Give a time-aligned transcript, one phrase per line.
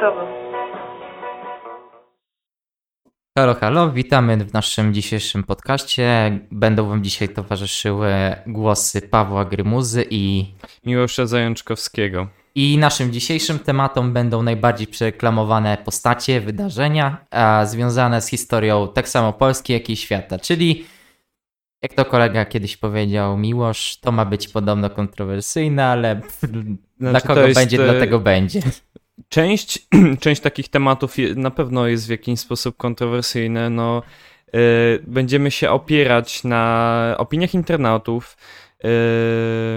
[0.00, 0.40] internetowym.
[3.38, 6.38] Halo, halo, witamy w naszym dzisiejszym podcaście.
[6.50, 8.12] Będą Wam dzisiaj towarzyszyły
[8.46, 12.28] głosy Pawła Grymuzy i Miłosza Zajączkowskiego.
[12.54, 19.32] I naszym dzisiejszym tematom będą najbardziej przereklamowane postacie, wydarzenia a związane z historią tak samo
[19.32, 20.38] Polski, jak i świata.
[20.38, 20.84] Czyli,
[21.82, 26.20] jak to kolega kiedyś powiedział, Miłosz, to ma być podobno kontrowersyjne, ale
[26.98, 28.60] dla Znaczy, kogo to jest, będzie, e, dlatego będzie.
[29.28, 29.88] Część,
[30.20, 33.70] część takich tematów na pewno jest w jakiś sposób kontrowersyjne.
[33.70, 34.02] No,
[34.46, 34.58] e,
[35.02, 38.36] będziemy się opierać na opiniach internautów.
[38.84, 38.88] E,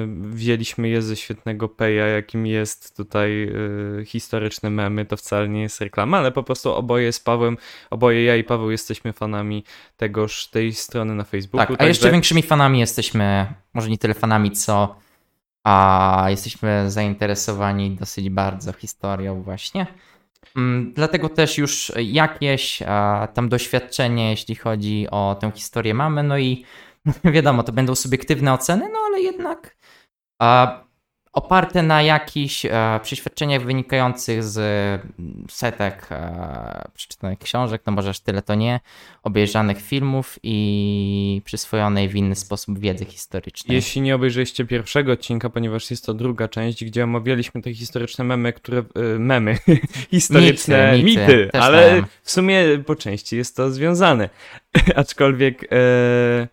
[0.07, 3.43] wzięliśmy je ze świetnego peja, jakim jest tutaj
[4.01, 5.05] e, historyczne memy.
[5.05, 7.57] To wcale nie jest reklama, ale po prostu oboje z Pawłem,
[7.89, 9.63] oboje ja i Paweł jesteśmy fanami
[9.97, 11.67] tegoż, tej strony na Facebooku.
[11.67, 14.95] Tak, a jeszcze większymi fanami jesteśmy, może nie tyle fanami, co
[15.63, 19.87] a jesteśmy zainteresowani dosyć bardzo historią właśnie.
[20.55, 26.37] Mm, Dlatego też już jakieś a, tam doświadczenie, jeśli chodzi o tę historię mamy, no
[26.37, 26.65] i
[27.33, 29.75] wiadomo, to będą subiektywne oceny, no ale jednak
[31.33, 38.19] oparte na jakichś e, przeświadczeniach wynikających z mm, setek e, przeczytanych książek, no może aż
[38.19, 38.79] tyle to nie,
[39.23, 43.75] obejrzanych filmów i przyswojonej w inny sposób wiedzy historycznej.
[43.75, 48.53] Jeśli nie obejrzeliście pierwszego odcinka, ponieważ jest to druga część, gdzie omawialiśmy te historyczne memy,
[48.53, 48.79] które.
[48.79, 49.57] y, memy.
[50.11, 52.05] historyczne Mity, mity, mity, ale tam.
[52.21, 54.29] w sumie po części jest to związane.
[54.95, 55.63] Aczkolwiek.
[55.71, 56.47] E,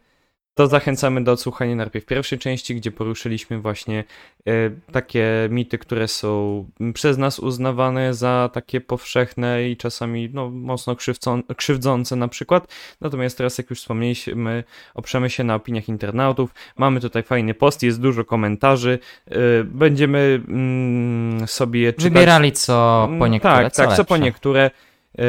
[0.61, 4.05] to zachęcamy do odsłuchania najpierw pierwszej części, gdzie poruszyliśmy właśnie
[4.47, 4.53] e,
[4.93, 10.97] takie mity, które są przez nas uznawane za takie powszechne i czasami no, mocno
[11.57, 12.75] krzywdzące na przykład.
[13.01, 16.55] Natomiast teraz, jak już wspomnieliśmy, oprzemy się na opiniach internautów.
[16.77, 18.99] Mamy tutaj fajny post, jest dużo komentarzy.
[19.27, 19.35] e,
[19.65, 22.05] Będziemy mm, sobie czytać.
[22.13, 23.55] Wybierali co po Mm, niektóre.
[23.55, 24.71] Tak, co tak, co po niektóre.
[25.19, 25.23] e,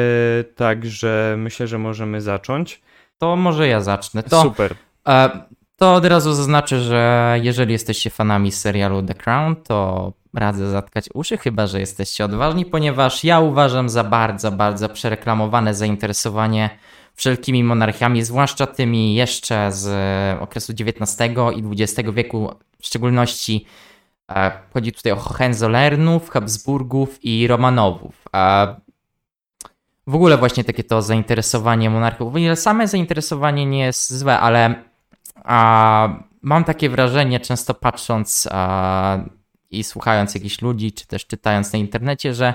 [0.56, 2.82] Także myślę, że możemy zacząć.
[3.18, 4.22] To może ja zacznę.
[4.22, 4.74] To, Super.
[5.08, 5.30] E,
[5.76, 11.38] to od razu zaznaczę, że jeżeli jesteście fanami serialu The Crown, to radzę zatkać uszy,
[11.38, 16.70] chyba że jesteście odważni, ponieważ ja uważam za bardzo, bardzo przereklamowane zainteresowanie
[17.14, 19.88] wszelkimi monarchiami, zwłaszcza tymi jeszcze z
[20.42, 23.66] okresu XIX i XX wieku, w szczególności
[24.30, 28.24] e, chodzi tutaj o Hohenzollernów, Habsburgów i Romanowów.
[28.34, 28.76] E,
[30.06, 32.34] w ogóle właśnie takie to zainteresowanie monarchów.
[32.34, 34.91] O ile same zainteresowanie nie jest złe, ale
[35.34, 36.08] a,
[36.42, 39.18] mam takie wrażenie, często patrząc a,
[39.70, 42.54] i słuchając jakichś ludzi, czy też czytając na internecie, że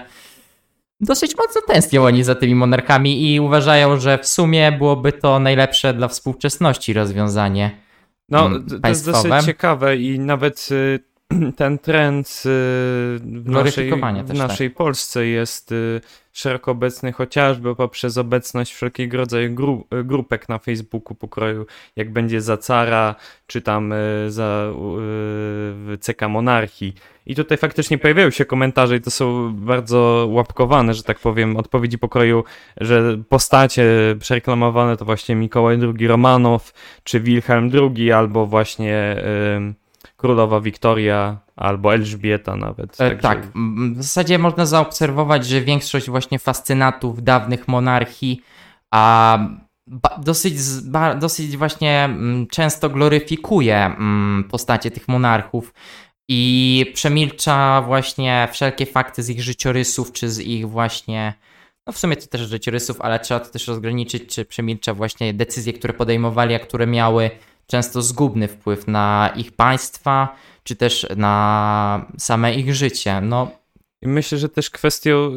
[1.01, 5.93] dosyć mocno tęsknią oni za tymi monarchami i uważają, że w sumie byłoby to najlepsze
[5.93, 7.71] dla współczesności rozwiązanie.
[8.29, 10.99] No, mm, to- jest dosyć ciekawe i nawet y,
[11.55, 12.49] ten trend y,
[13.19, 14.37] w naszej, w tak.
[14.37, 16.01] naszej Polsce jest y,
[16.33, 21.65] szeroko obecny chociażby poprzez obecność wszelkiego rodzaju gru, y, grupek na Facebooku pokroju,
[21.95, 23.15] jak będzie za cara,
[23.47, 23.93] czy tam
[24.27, 24.71] za
[25.93, 26.93] y, CK Monarchii.
[27.25, 31.97] I tutaj faktycznie pojawiają się komentarze i to są bardzo łapkowane, że tak powiem, odpowiedzi
[31.97, 32.43] pokroju,
[32.81, 33.85] że postacie
[34.19, 36.73] przereklamowane to właśnie Mikołaj II Romanow,
[37.03, 39.23] czy Wilhelm II, albo właśnie
[40.17, 42.93] królowa Wiktoria, albo Elżbieta nawet.
[42.93, 43.47] E, Także- Tak,
[43.95, 48.41] w zasadzie można zaobserwować, że większość właśnie fascynatów dawnych monarchii
[48.93, 49.39] a
[50.17, 50.55] dosyć,
[51.19, 52.09] dosyć właśnie
[52.51, 53.95] często gloryfikuje
[54.49, 55.73] postacie tych monarchów
[56.29, 61.33] i przemilcza właśnie wszelkie fakty z ich życiorysów, czy z ich właśnie,
[61.87, 65.73] no w sumie to też życiorysów, ale trzeba to też rozgraniczyć, czy przemilcza właśnie decyzje,
[65.73, 67.31] które podejmowali, a które miały
[67.67, 73.21] często zgubny wpływ na ich państwa, czy też na same ich życie.
[73.21, 73.51] No,
[74.01, 75.31] myślę, że też kwestią,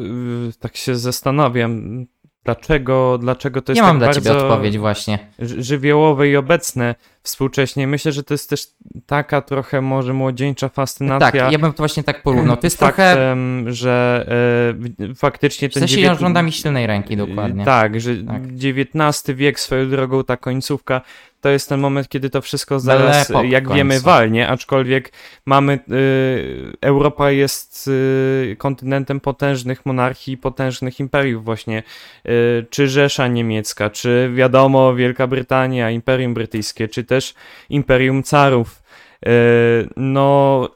[0.49, 2.05] y, tak się zastanawiam,
[2.45, 5.19] dlaczego, dlaczego to jest nie tak mam dla bardzo ciebie odpowiedź właśnie.
[5.39, 7.87] ży- żywiołowe i obecne współcześnie.
[7.87, 8.67] Myślę, że to jest też
[9.05, 11.31] taka trochę może młodzieńcza fascynacja.
[11.31, 12.57] Tak, ja bym to właśnie tak porównał.
[12.57, 14.25] To jest trochę faktem, że
[15.09, 17.65] e, faktycznie w ten sensie dziewiętn- rządami silnej ręki dokładnie.
[17.65, 18.41] Tak, że Tak.
[18.63, 21.01] XIX wiek swoją drogą, ta końcówka,
[21.41, 25.11] to jest ten moment, kiedy to wszystko zaraz, jak wiemy, walnie, aczkolwiek
[25.45, 31.83] mamy, y, Europa jest y, kontynentem potężnych monarchii, potężnych imperiów właśnie,
[32.25, 37.33] y, czy Rzesza Niemiecka, czy wiadomo Wielka Brytania, Imperium Brytyjskie, czy też
[37.69, 38.83] Imperium Carów.
[39.27, 40.69] Y, no,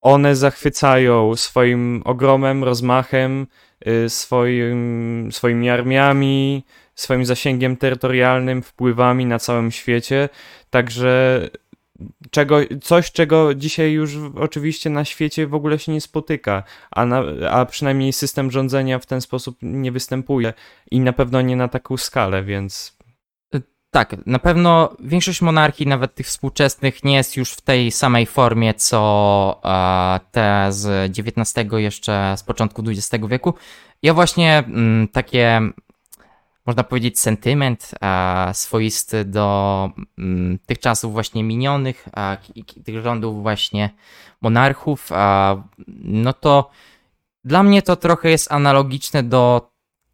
[0.00, 3.46] one zachwycają swoim ogromem, rozmachem,
[3.86, 6.64] y, swoim, swoimi armiami,
[7.00, 10.28] swoim zasięgiem terytorialnym, wpływami na całym świecie.
[10.70, 11.40] Także
[12.30, 17.22] czego, coś, czego dzisiaj już oczywiście na świecie w ogóle się nie spotyka, a, na,
[17.50, 20.52] a przynajmniej system rządzenia w ten sposób nie występuje
[20.90, 22.98] i na pewno nie na taką skalę, więc
[23.90, 28.74] tak, na pewno większość monarchii, nawet tych współczesnych, nie jest już w tej samej formie,
[28.74, 33.54] co e, te z XIX jeszcze z początku XX wieku.
[34.02, 35.60] Ja właśnie mm, takie,
[36.68, 42.08] można powiedzieć, sentyment e, swoisty do mm, tych czasów właśnie minionych,
[42.84, 43.90] tych rządów właśnie
[44.40, 45.10] monarchów,
[46.04, 46.70] no to
[47.44, 49.70] dla mnie to trochę jest analogiczne do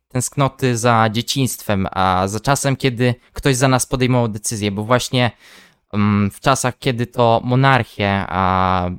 [0.09, 5.31] tęsknoty za dzieciństwem, a za czasem, kiedy ktoś za nas podejmował decyzję, bo właśnie
[5.93, 8.91] mm, w czasach, kiedy to monarchie a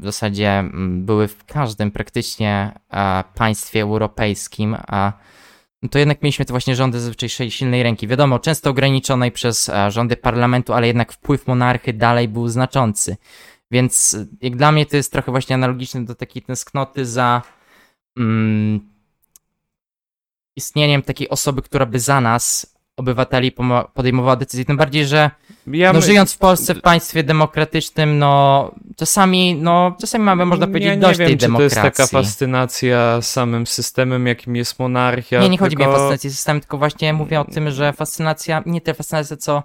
[0.00, 2.72] w zasadzie mm, były w każdym praktycznie
[3.34, 5.12] państwie europejskim, a
[5.82, 8.08] no to jednak mieliśmy te właśnie rządy zazwyczaj silnej ręki.
[8.08, 13.16] Wiadomo, często ograniczonej przez rządy parlamentu, ale jednak wpływ monarchy dalej był znaczący.
[13.70, 17.42] Więc jak dla mnie to jest trochę właśnie analogiczne do takiej tęsknoty za
[18.16, 18.80] mm,
[20.56, 23.52] istnieniem takiej osoby, która by za nas, obywateli,
[23.94, 24.64] podejmowała decyzje.
[24.64, 25.30] Tym bardziej, że
[25.66, 26.06] ja no, my...
[26.06, 31.18] żyjąc w Polsce, w państwie demokratycznym, no czasami, no czasami mamy, można powiedzieć, ja dość
[31.18, 31.80] wiem, tej demokracji.
[31.80, 35.40] to jest taka fascynacja samym systemem, jakim jest monarchia.
[35.40, 35.64] Nie, nie tylko...
[35.64, 39.36] chodzi mi o fascynację systemem, tylko właśnie mówię o tym, że fascynacja, nie tyle fascynacja,
[39.36, 39.62] co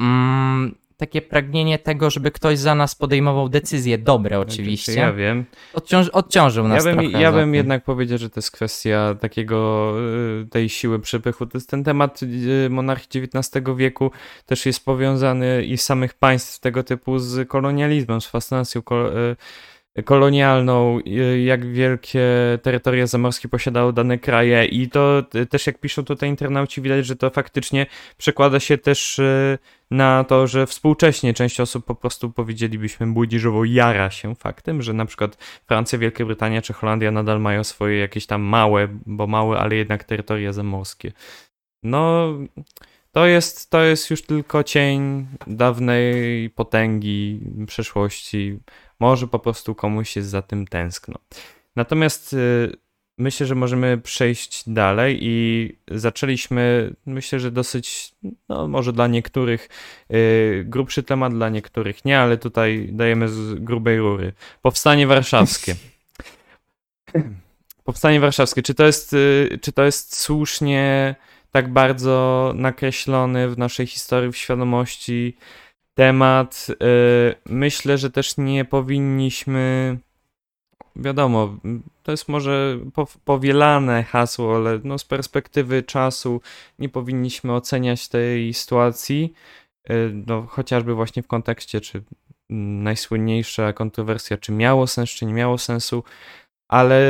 [0.00, 4.94] mm, takie pragnienie tego, żeby ktoś za nas podejmował decyzje dobre znaczy, oczywiście.
[4.94, 5.44] Ja wiem.
[5.74, 7.10] Odciąż, odciążył nas ja bym.
[7.10, 9.92] Ja bym jednak powiedział, że to jest kwestia takiego,
[10.42, 11.46] y, tej siły przepychu.
[11.46, 14.10] To jest ten temat y, monarchii XIX wieku
[14.46, 19.36] też jest powiązany i samych państw tego typu z kolonializmem, z fascynacją y,
[20.04, 20.98] kolonialną,
[21.44, 22.28] jak wielkie
[22.62, 27.30] terytoria zamorskie posiadały dane kraje i to też jak piszą tutaj internauci widać, że to
[27.30, 27.86] faktycznie
[28.16, 29.58] przekłada się też e,
[29.90, 35.06] na to, że współcześnie część osób po prostu powiedzielibyśmy budziżowo jara się faktem, że na
[35.06, 35.36] przykład
[35.66, 40.04] Francja, Wielka Brytania czy Holandia nadal mają swoje jakieś tam małe, bo małe, ale jednak
[40.04, 41.12] terytoria zamorskie.
[41.82, 42.28] No,
[43.12, 48.58] to jest, to jest już tylko cień dawnej potęgi przeszłości
[49.02, 51.18] może po prostu komuś jest za tym tęskno.
[51.76, 52.76] Natomiast y,
[53.18, 55.36] myślę, że możemy przejść dalej i
[55.90, 58.14] zaczęliśmy, myślę, że dosyć,
[58.48, 59.68] no może dla niektórych
[60.10, 64.32] y, grubszy temat, dla niektórych nie, ale tutaj dajemy z grubej rury.
[64.62, 65.74] Powstanie warszawskie.
[67.84, 68.62] Powstanie warszawskie.
[68.62, 71.14] Czy to jest, y, czy to jest słusznie
[71.50, 75.36] tak bardzo nakreślony w naszej historii, w świadomości
[75.94, 76.66] temat.
[76.70, 79.98] Y, myślę, że też nie powinniśmy.
[80.96, 81.56] Wiadomo,
[82.02, 82.78] to jest może
[83.24, 86.40] powielane hasło, ale no z perspektywy czasu
[86.78, 89.32] nie powinniśmy oceniać tej sytuacji,
[89.90, 92.02] y, no chociażby właśnie w kontekście, czy
[92.50, 96.04] najsłynniejsza kontrowersja, czy miało sens, czy nie miało sensu,
[96.68, 97.00] ale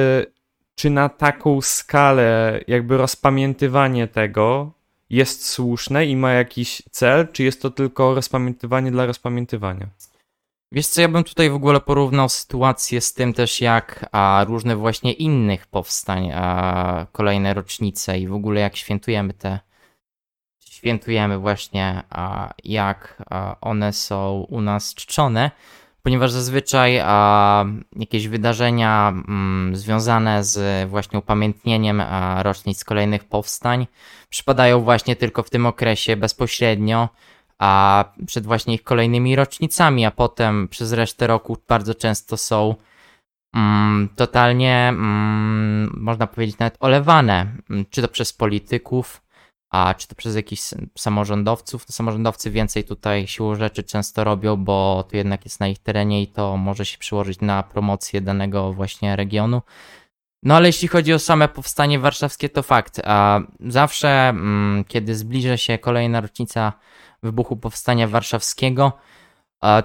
[0.75, 4.73] czy na taką skalę jakby rozpamiętywanie tego
[5.13, 9.87] jest słuszne i ma jakiś cel, czy jest to tylko rozpamiętywanie dla rozpamiętywania?
[10.73, 14.77] Wiesz co, ja bym tutaj w ogóle porównał sytuację z tym też, jak a, różne
[14.77, 19.61] właśnie innych powstań, a, kolejne rocznice i w ogóle jak świętujemy te,
[20.61, 25.51] świętujemy właśnie, a, jak a, one są u nas czczone
[26.03, 27.65] ponieważ zazwyczaj a,
[27.97, 33.87] jakieś wydarzenia mm, związane z właśnie upamiętnieniem a, rocznic kolejnych powstań
[34.29, 37.09] przypadają właśnie tylko w tym okresie bezpośrednio,
[37.59, 42.75] a przed właśnie ich kolejnymi rocznicami, a potem przez resztę roku bardzo często są
[43.55, 47.47] mm, totalnie, mm, można powiedzieć, nawet olewane,
[47.91, 49.23] czy to przez polityków,
[49.73, 50.63] a czy to przez jakichś
[50.99, 56.23] samorządowców, samorządowcy więcej tutaj siłą rzeczy często robią, bo to jednak jest na ich terenie
[56.23, 59.63] i to może się przyłożyć na promocję danego właśnie regionu.
[60.43, 63.01] No ale jeśli chodzi o same powstanie warszawskie, to fakt.
[63.05, 66.73] A zawsze, mm, kiedy zbliża się kolejna rocznica
[67.23, 68.93] wybuchu powstania warszawskiego,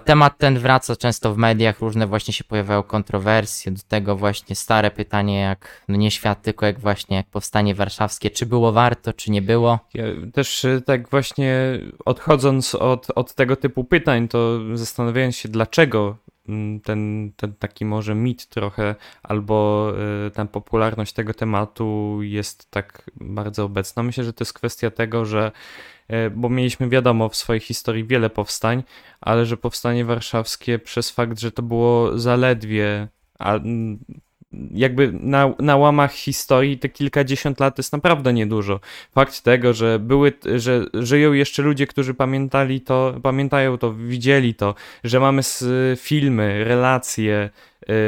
[0.06, 4.92] Temat ten wraca często w mediach, różne właśnie się pojawiają kontrowersje, do tego właśnie stare
[4.92, 9.32] pytanie jak, no nie świat, tylko jak właśnie jak powstanie warszawskie, czy było warto, czy
[9.32, 9.80] nie było?
[9.94, 10.04] Ja
[10.34, 16.18] też y, tak właśnie odchodząc od, od tego typu pytań, to zastanawiając się dlaczego
[16.50, 19.88] mm, ten, ten taki może mit trochę, albo
[20.28, 24.04] y, ta popularność tego tematu jest tak bardzo obecna.
[24.04, 25.52] Myślę, że to jest kwestia tego, że E,
[26.36, 28.84] bo mieliśmy wiadomo w swojej historii wiele powstań,
[29.22, 33.08] ale że powstanie warszawskie przez fakt, że to było zaledwie,
[33.40, 33.60] a
[34.72, 38.80] jakby na, na łamach historii te kilkadziesiąt lat jest naprawdę niedużo.
[39.12, 44.76] Fakt tego, że były, że żyją jeszcze ludzie, którzy pamiętali to, pamiętają to, widzieli to,
[45.04, 45.42] że mamy
[45.98, 47.50] filmy, relacje,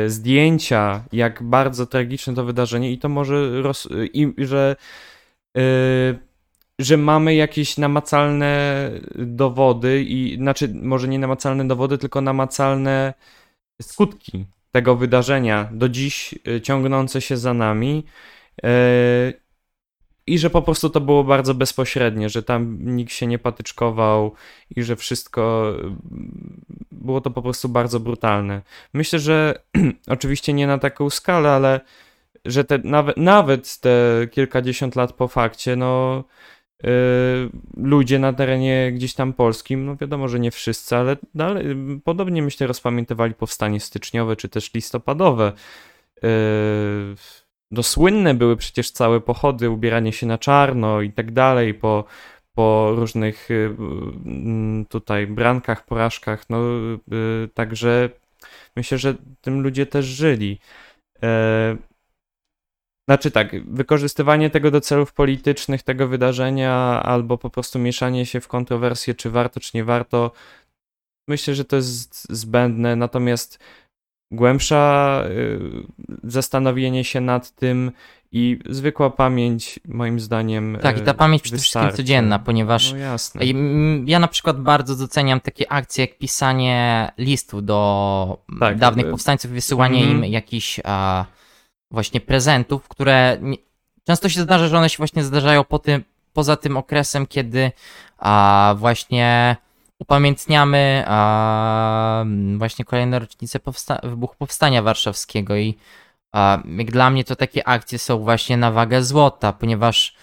[0.05, 4.75] y, zdjęcia, jak bardzo tragiczne to wydarzenie i to może, roz, i, że
[5.57, 6.28] y,
[6.79, 13.13] że mamy jakieś namacalne dowody i znaczy może nie namacalne dowody, tylko namacalne
[13.81, 18.03] skutki tego wydarzenia do dziś y, ciągnące się za nami.
[18.65, 19.33] Y,
[20.27, 24.33] I że po prostu to było bardzo bezpośrednie, że tam nikt się nie patyczkował
[24.75, 25.91] i że wszystko y,
[26.91, 28.61] było to po prostu bardzo brutalne.
[28.93, 29.61] Myślę, że
[30.07, 31.79] oczywiście nie na taką skalę, ale
[32.45, 36.23] że te, nawet, nawet te kilkadziesiąt lat po fakcie, no
[37.77, 41.65] ludzie na terenie gdzieś tam polskim, no wiadomo, że nie wszyscy, ale dalej,
[42.03, 45.53] podobnie myślę rozpamiętywali powstanie styczniowe czy też listopadowe.
[46.23, 46.29] Y,
[47.71, 52.03] no słynne były przecież całe pochody, ubieranie się na czarno i tak dalej po,
[52.53, 53.75] po różnych y,
[54.25, 56.59] mm, tutaj brankach, porażkach, no
[57.53, 58.09] także
[58.75, 60.59] myślę, że tym ludzie też żyli.
[63.09, 66.73] Znaczy tak, wykorzystywanie tego do celów politycznych, tego wydarzenia,
[67.03, 70.31] albo po prostu mieszanie się w kontrowersje, czy warto, czy nie warto,
[71.27, 72.95] myślę, że to jest zbędne.
[72.95, 73.59] Natomiast
[74.31, 75.59] głębsza y,
[76.23, 77.91] zastanowienie się nad tym
[78.31, 80.77] i zwykła pamięć, moim zdaniem.
[80.81, 83.41] Tak, i ta y, pamięć przede wszystkim codzienna, ponieważ no jasne.
[84.05, 89.51] ja na przykład bardzo doceniam takie akcje jak pisanie listu do tak, dawnych y, powstańców,
[89.51, 90.79] wysyłanie mm im jakichś
[91.91, 93.57] właśnie prezentów, które nie,
[94.03, 96.03] często się zdarza, że one się właśnie zdarzają po tym,
[96.33, 97.71] poza tym okresem, kiedy
[98.17, 99.55] a, właśnie
[99.99, 102.25] upamiętniamy a,
[102.57, 105.77] właśnie kolejne rocznice powsta wybuchu Powstania Warszawskiego i
[106.31, 110.15] a, jak dla mnie to takie akcje są właśnie na wagę złota, ponieważ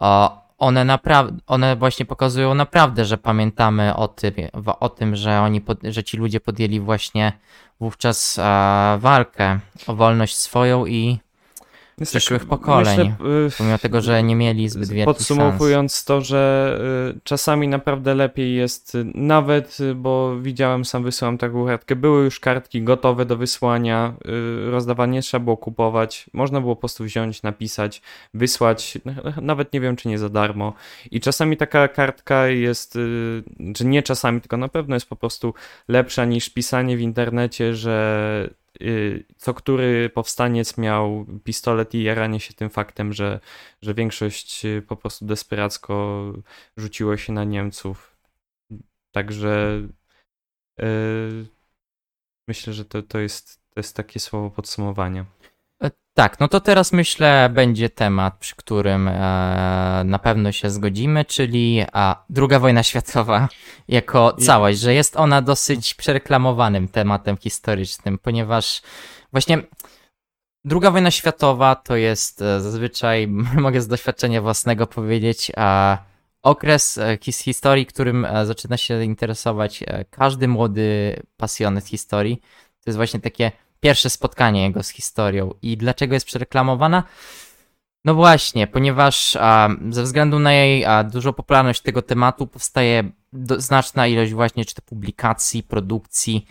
[0.00, 4.34] a, one naprawdę, one właśnie pokazują naprawdę, że pamiętamy o tym,
[4.80, 7.32] o tym że oni, że ci ludzie podjęli właśnie
[7.80, 11.18] wówczas a, walkę o wolność swoją i
[12.00, 16.04] jest przyszłych tak, pokoleń, myślę, y, pomimo tego, że nie mieli zbyt wielki Podsumowując sens.
[16.04, 16.78] to, że
[17.16, 22.40] y, czasami naprawdę lepiej jest y, nawet, bo widziałem, sam wysyłam taką kartkę, były już
[22.40, 24.14] kartki gotowe do wysłania,
[24.70, 28.02] rozdawanie trzeba było kupować, można było po prostu wziąć, napisać,
[28.34, 28.98] wysłać,
[29.42, 30.72] nawet nie wiem, czy nie za darmo.
[31.10, 32.98] I czasami taka kartka jest,
[33.74, 35.54] czy nie czasami, tylko na pewno jest po prostu
[35.88, 38.50] lepsza niż pisanie w internecie, że
[39.36, 43.40] co który powstaniec miał pistolet i jaranie się tym faktem, że,
[43.82, 46.24] że większość y, po prostu desperacko
[46.76, 48.16] rzuciło się na Niemców.
[49.12, 49.82] Także
[50.78, 51.46] yy,
[52.48, 55.24] myślę, że to, to, jest, to jest takie słowo podsumowania.
[56.18, 59.12] Tak, no to teraz myślę będzie temat, przy którym e,
[60.04, 63.48] na pewno się zgodzimy, czyli a, druga wojna światowa
[63.88, 68.82] jako całość, że jest ona dosyć przereklamowanym tematem historycznym, ponieważ
[69.32, 69.58] właśnie
[70.64, 73.28] druga wojna światowa to jest e, zazwyczaj,
[73.66, 75.98] mogę z doświadczenia własnego powiedzieć, a,
[76.42, 82.36] okres e, his historii, którym e, zaczyna się interesować e, każdy młody pasjonet historii.
[82.84, 85.54] To jest właśnie takie pierwsze spotkanie jego z historią.
[85.62, 87.02] I dlaczego jest przereklamowana?
[88.04, 93.60] No właśnie, ponieważ a, ze względu na jej a, dużą popularność tego tematu powstaje do,
[93.60, 96.46] znaczna ilość właśnie czy to publikacji, produkcji,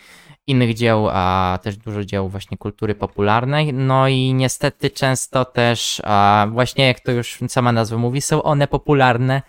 [0.47, 3.73] innych dzieł, a też dużo dzieł właśnie kultury popularnej.
[3.73, 8.67] No i niestety często też a, właśnie jak to już sama nazwa mówi, są one
[8.67, 9.41] popularne,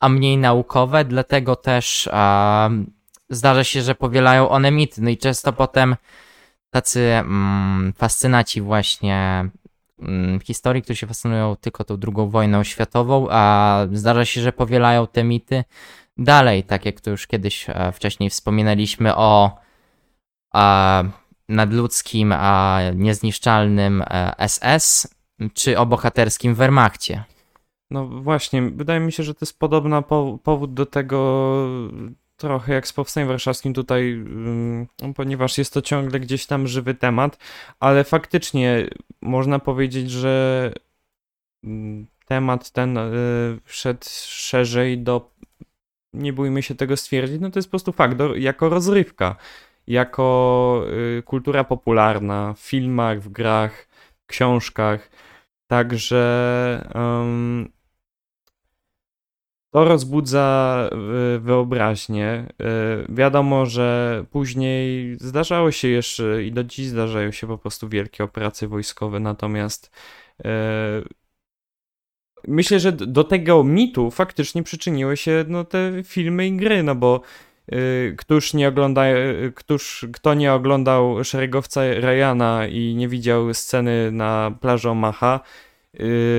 [0.00, 2.70] a mniej naukowe, dlatego też a,
[3.30, 5.02] zdarza się, że powielają one mity.
[5.02, 5.96] No i często potem
[6.70, 9.48] tacy mm, fascynaci właśnie
[10.02, 15.06] mm, historii, którzy się fascynują tylko tą drugą wojną światową, a zdarza się, że powielają
[15.06, 15.64] te mity
[16.16, 19.58] dalej, tak jak to już kiedyś e, wcześniej wspominaliśmy o
[20.54, 21.04] a,
[21.48, 24.04] nadludzkim, a niezniszczalnym
[24.46, 25.06] SS,
[25.40, 27.24] e, czy o bohaterskim Wehrmachcie.
[27.90, 31.52] No właśnie, wydaje mi się, że to jest podobny po powód do tego,
[32.36, 34.24] trochę jak z Powstaniem Warszawskim tutaj,
[35.14, 37.38] ponieważ jest to ciągle gdzieś tam żywy temat,
[37.80, 38.88] ale faktycznie
[39.20, 40.72] można powiedzieć, że
[42.26, 45.30] temat ten y, wszedł szerzej do,
[46.12, 49.36] nie bójmy się tego stwierdzić, no to jest po prostu fakt, do, jako rozrywka,
[49.86, 50.84] jako
[51.18, 53.88] y, kultura popularna w filmach, w grach,
[54.26, 55.10] książkach,
[55.66, 57.75] także um,
[59.76, 60.90] to rozbudza
[61.36, 62.46] y, wyobraźnię.
[63.08, 68.24] Y, Wiadomo, że później zdarzało się jeszcze i do dziś zdarzają się po prostu wielkie
[68.24, 69.90] operacje wojskowe, natomiast
[70.40, 70.44] y,
[72.48, 77.20] myślę, że do tego mitu faktycznie przyczyniły się no, te filmy i gry, no bo
[78.18, 79.04] któż nie ogląda,
[79.54, 85.40] któż, kto nie oglądał Szeregowca Ryana i nie widział sceny na plaży Omaha,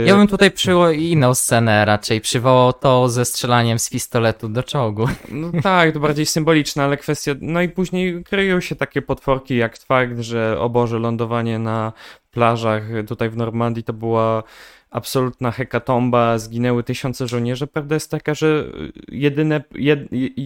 [0.06, 5.08] Ja bym tutaj przyjął inną scenę raczej, przywołał to ze strzelaniem z pistoletu do czołgu.
[5.30, 7.32] No tak, to bardziej symboliczne, ale kwestia.
[7.42, 11.94] No i później kryją się takie potworki, jak fakt, że o Boże, lądowanie na
[12.32, 14.44] plażach tutaj w Normandii to była
[14.92, 17.68] absolutna hekatomba, zginęły tysiące żołnierzy.
[17.68, 18.66] Prawda jest taka, że
[19.08, 20.00] jedyne, jed,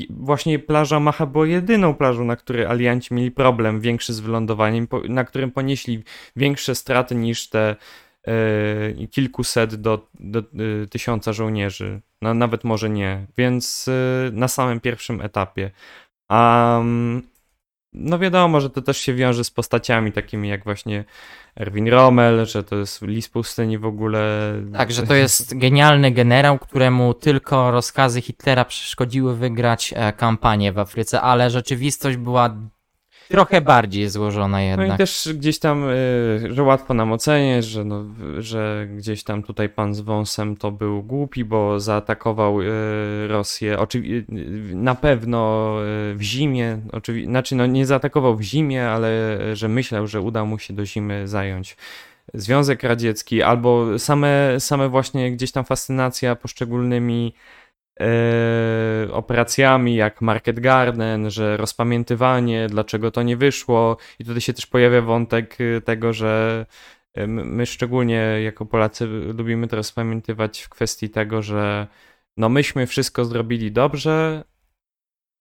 [0.10, 5.24] właśnie plaża Macha była jedyną plażą, na której alianci mieli problem większy z wylądowaniem, na
[5.24, 6.04] którym ponieśli
[6.36, 7.76] większe straty niż te
[9.12, 10.44] kilkuset do, do e,
[10.90, 12.02] tysiąca żołnierzy.
[12.22, 13.26] No, nawet może nie.
[13.38, 15.72] Więc e, na samym pierwszym etapie.
[16.30, 17.22] Mm,
[17.94, 21.06] no wiadomo, że to też się wiąże z postaciami takimi jak właśnie
[21.56, 24.54] Erwin Rommel, że to jest lis pustyni w ogóle.
[24.74, 30.80] Tak, że to jest genialny generał, któremu tylko rozkazy Hitlera przeszkodziły wygrać e, kampanię w
[30.80, 32.56] Afryce, ale rzeczywistość była
[33.32, 34.98] trochę bardziej złożona No i jednak.
[34.98, 38.04] też gdzieś tam, y, że łatwo nam oceniać, że, no,
[38.38, 42.66] że gdzieś tam tutaj pan z wąsem to był głupi, bo zaatakował y,
[43.28, 43.78] Rosję.
[43.78, 44.26] Oczywi- y,
[44.76, 45.76] na pewno
[46.16, 50.60] w zimie, oczywi- znaczy no nie zaatakował w zimie, ale że myślał, że uda mu
[50.60, 51.78] się do zimy zająć.
[52.34, 57.34] Związek Radziecki, albo same, same właśnie gdzieś tam fascynacja poszczególnymi
[58.02, 63.98] e, operacjami, jak Market Garden, że rozpamiętywanie, dlaczego to nie wyszło.
[64.20, 66.66] I tutaj się też pojawia wątek e, tego, że
[67.14, 71.88] e, my szczególnie jako Polacy lubimy to rozpamiętywać w kwestii tego, że
[72.38, 74.44] no myśmy wszystko zrobili dobrze,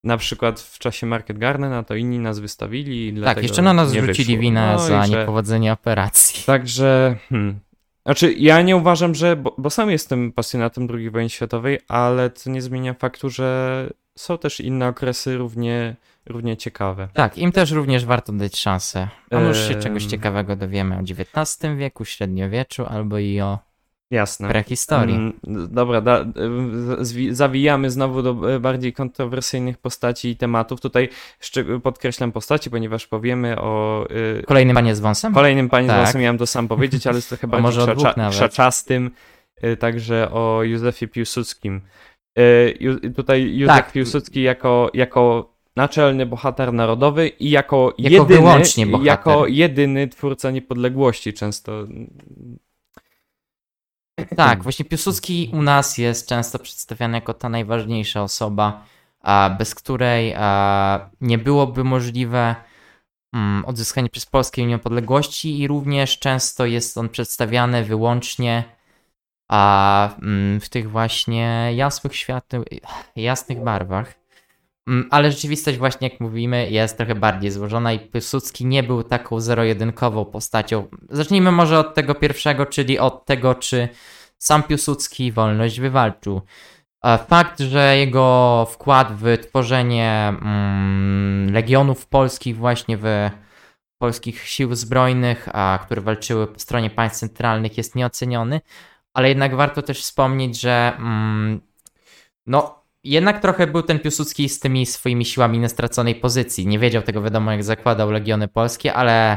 [0.05, 3.23] na przykład w czasie Market Garden, a to inni nas wystawili.
[3.23, 6.45] Tak, jeszcze na nas zwrócili winę No za że- niepowodzenie operacji.
[6.47, 7.61] Także, hmm.
[8.07, 9.37] Znaczy, ja nie uważam, że.
[9.37, 14.39] Bo, bo sam jestem pasjonatem II wojny światowej, ale to nie zmienia faktu, że są
[14.39, 17.09] też inne okresy równie, równie ciekawe.
[17.15, 19.09] Tak, im też również warto dać szansę.
[19.31, 23.59] A może się czegoś ciekawego dowiemy o XIX wieku, średniowieczu albo i o
[24.11, 24.49] Jasne.
[24.49, 25.15] prehistorii.
[25.15, 25.33] Mm,
[25.71, 26.25] Dobra, da,
[27.31, 30.81] zawijamy znowu do e, bardziej kontrowersyjnych postaci i tematów.
[30.81, 31.09] Tutaj
[31.83, 35.35] podkreślam postaci, ponieważ powiemy o y, Kolejny panie z wąsem?
[35.35, 35.97] Kolejnym panie Tak.
[35.97, 36.07] tak.
[36.07, 39.11] Zasem miałem to sam powiedzieć, ale jest trochę bardziej może krzacza, krzaczastym,
[39.65, 41.81] y, także o Józefie Piłsudskim.
[42.39, 43.93] Y, Tutaj Józef Tak.
[43.93, 51.73] Piłsudski jako, jako naczelny bohater narodowy i jako, Jako jedyny, jako jedyny twórca niepodległości często.
[54.37, 58.85] Tak, właśnie Piłsudski u nas jest często przedstawiany jako ta najważniejsza osoba,
[59.59, 60.35] bez której
[61.21, 62.55] nie byłoby możliwe
[63.33, 68.65] mm, odzyskanie przez Polskę niepodległości i również często jest on przedstawiany wyłącznie
[69.51, 72.57] mm, w tych właśnie jasnych światł,
[73.17, 74.20] jasnych barwach.
[74.89, 79.41] Mm, Ale rzeczywistość właśnie, jak mówimy, jest trochę bardziej złożona i Piłsudski nie był taką
[79.41, 80.89] zero-jedynkową postacią.
[81.11, 83.89] Zacznijmy może od tego pierwszego, czyli od tego, czy
[84.39, 86.41] sam Piłsudski wolność wywalczył.
[87.05, 93.31] E, Fakt, że jego wkład w tworzenie mm, legionów polskich właśnie w
[93.99, 98.61] polskich sił zbrojnych, a, które walczyły po stronie państw centralnych jest nieoceniony,
[99.15, 101.61] ale jednak warto też wspomnieć, że mm,
[102.47, 106.67] no jednak trochę był ten Piłsudski z tymi swoimi siłami na straconej pozycji.
[106.67, 109.37] Nie wiedział tego wiadomo jak zakładał legiony polskie, ale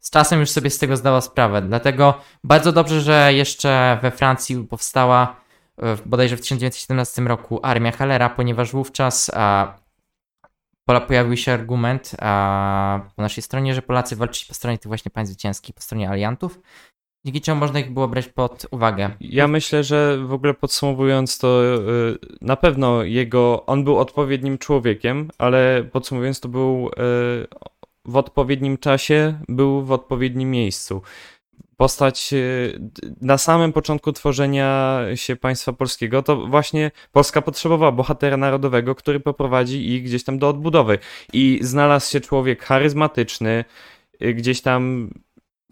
[0.00, 1.62] z czasem już sobie z tego zdała sprawę.
[1.62, 5.36] Dlatego bardzo dobrze, że jeszcze we Francji powstała
[5.78, 9.74] e, bodajże w 1917 roku armia Hallera, ponieważ wówczas a,
[10.90, 15.10] pola- pojawił się argument a, po naszej stronie, że Polacy walczyli po stronie tych właśnie
[15.10, 16.60] państw zwycięskich, po stronie aliantów,
[17.26, 19.10] dzięki czemu można ich było brać pod uwagę.
[19.20, 25.30] Ja myślę, że w ogóle podsumowując to, y, na pewno jego, on był odpowiednim człowiekiem,
[25.38, 26.90] ale podsumowując to był y,
[28.04, 31.02] w odpowiednim czasie, był w odpowiednim miejscu.
[31.76, 32.80] Postać y,
[33.20, 39.90] na samym początku tworzenia się państwa polskiego, to właśnie Polska potrzebowała bohatera narodowego, który poprowadzi
[39.94, 40.98] ich gdzieś tam do odbudowy.
[41.32, 43.64] I znalazł się człowiek charyzmatyczny,
[44.20, 45.10] gdzieś tam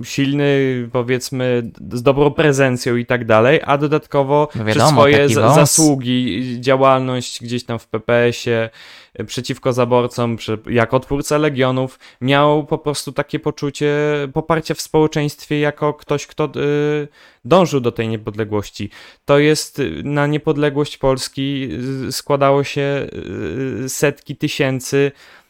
[0.02, 5.40] silny, powiedzmy, z dobrą prezencją i tak dalej, a dodatkowo No przez wiadomo, swoje za-
[5.40, 5.54] wąs.
[5.54, 8.70] zasługi, działalność gdzieś tam w PPS-ie
[9.20, 13.94] y, przeciwko zaborcom, przy- jako twórca Legionów, miał po prostu takie poczucie
[14.32, 17.08] poparcia w społeczeństwie jako ktoś, kto y,
[17.44, 18.90] dążył do tej niepodległości.
[19.24, 21.68] To jest y, na niepodległość Polski
[22.10, 23.06] składało się
[23.88, 25.43] setki tysięcy e,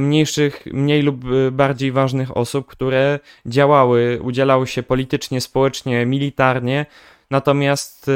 [0.00, 6.86] mniejszych, mniej lub e, bardziej ważnych osób, które działały, udzielały się politycznie, społecznie, militarnie.
[7.30, 8.12] Natomiast e,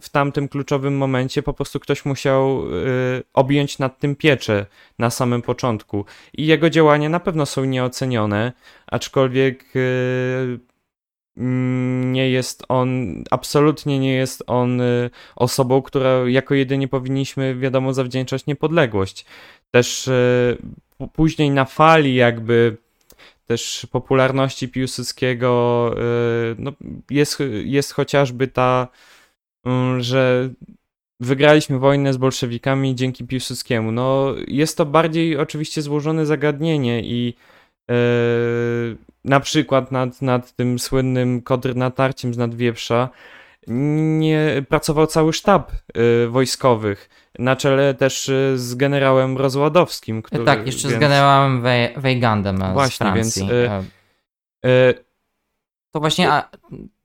[0.00, 2.62] w tamtym kluczowym momencie po prostu ktoś musiał e,
[3.34, 4.66] objąć nad tym pieczę
[4.98, 6.04] na samym początku.
[6.34, 8.52] I jego działania na pewno są nieocenione,
[8.86, 10.71] aczkolwiek e,
[11.36, 18.46] nie jest on, absolutnie nie jest on e, osobą, która jako jedynie powinniśmy, wiadomo, zawdzięczać
[18.46, 19.24] niepodległość.
[19.70, 20.10] Też
[20.98, 22.76] p- później na fali jakby
[23.46, 26.00] też popularności Piłsudskiego e,
[26.58, 26.72] no,
[27.10, 28.88] jest, jest chociażby ta,
[29.64, 30.50] mm, że
[31.20, 33.92] wygraliśmy wojnę z bolszewikami dzięki Piłsudskiemu.
[33.92, 37.34] No, jest to bardziej oczywiście złożone zagadnienie i
[39.24, 43.08] na przykład nad, nad tym słynnym kontrnatarciem z Nadwieprza
[43.66, 45.72] nie pracował cały sztab
[46.24, 50.44] y, wojskowych, na czele też y, z generałem Rozładowskim, który...
[50.44, 53.42] tak, jeszcze więc, z generałem We- Weigandem e, Właśnie, z Francji.
[53.48, 53.82] więc, e,
[54.64, 54.94] E, y,
[55.92, 56.48] To właśnie a,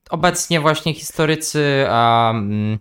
[0.09, 2.79] obecnie właśnie historycy a, mm,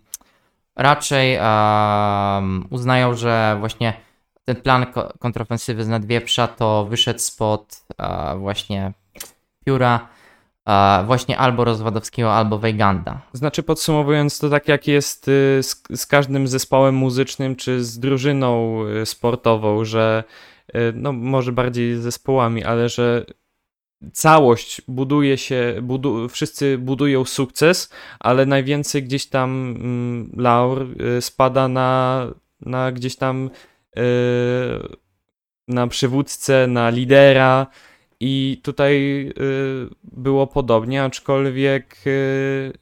[0.77, 4.06] raczej a, uznają, że właśnie
[4.47, 8.93] ten plan ko- kontrofensywy z Nadwieprza to wyszedł spod a, właśnie
[9.65, 10.09] pióra
[10.65, 13.21] a, właśnie albo Rozwadowskiego, albo Weiganda.
[13.33, 18.81] Znaczy, podsumowując, to tak jak jest y, z, z każdym zespołem muzycznym czy z drużyną
[19.03, 20.25] y, sportową, że
[20.69, 23.25] y, no może bardziej zespołami, ale że
[24.13, 30.87] całość buduje się, budu, wszyscy budują sukces, ale najwięcej gdzieś tam mm, laur
[31.21, 32.27] spada na,
[32.61, 33.51] na gdzieś tam
[35.69, 37.67] na przywódcę, na lidera.
[38.21, 42.73] I tutaj y, było podobnie, aczkolwiek y,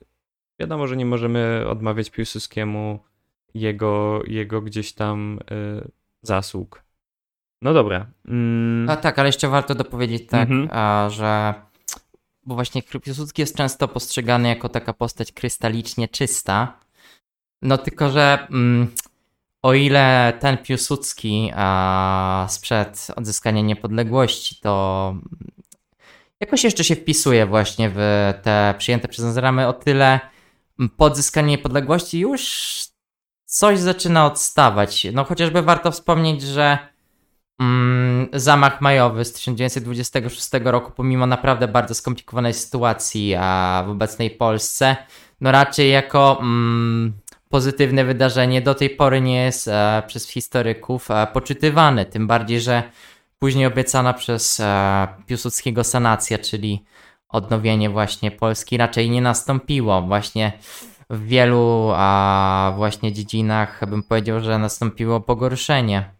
[0.61, 2.99] wiadomo, że nie możemy odmawiać Piłsudskiemu
[3.55, 5.39] jego, jego gdzieś tam
[5.83, 5.91] y,
[6.23, 6.83] zasług.
[7.63, 8.07] No dobra.
[8.29, 10.69] Mm, A tak, ale jeszcze warto dopowiedzieć tak, Mhm.
[10.73, 11.55] a, że
[12.47, 16.79] bo właśnie Piłsudski jest często postrzegany jako taka postać krystalicznie czysta.
[17.63, 18.89] No tylko, że mm,
[19.65, 25.15] o ile ten Piłsudski a, sprzed odzyskania niepodległości, to
[26.41, 27.99] jakoś jeszcze się wpisuje właśnie w
[28.43, 30.21] te przyjęte przez nas ramy, o tyle
[30.97, 32.73] po odzyskaniu niepodległości już
[33.45, 35.07] coś zaczyna odstawać.
[35.13, 36.79] No chociażby warto wspomnieć, że
[37.61, 44.97] Mm, zamach majowy z 1926 roku, pomimo naprawdę bardzo skomplikowanej sytuacji a w obecnej Polsce,
[45.41, 47.13] no raczej jako mm,
[47.55, 52.05] pozytywne wydarzenie do tej pory nie jest e, przez historyków e, poczytywane.
[52.05, 52.83] Tym bardziej, że
[53.39, 56.85] później obiecana przez e, Piłsudskiego sanacja, czyli
[57.29, 60.03] odnowienie właśnie Polski, raczej nie nastąpiło.
[60.03, 60.53] Właśnie
[61.11, 66.11] w wielu a właśnie dziedzinach bym powiedział, że nastąpiło pogorszenie.